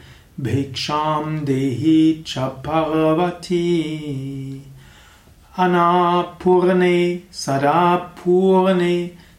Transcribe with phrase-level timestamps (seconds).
[0.44, 2.34] भिक्षां देहि च
[2.68, 3.66] भगवती।
[5.60, 6.98] अनापूर्णे
[7.44, 8.96] सदा पूर्णे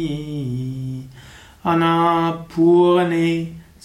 [1.72, 3.28] अनापूर्णे